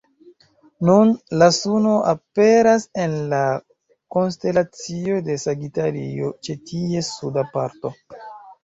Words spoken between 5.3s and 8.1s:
de Sagitario, ĉe ties suda parto.